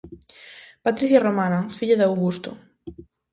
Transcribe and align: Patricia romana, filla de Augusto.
Patricia 0.87 1.21
romana, 1.25 1.59
filla 1.77 1.99
de 2.01 2.07
Augusto. 2.09 2.51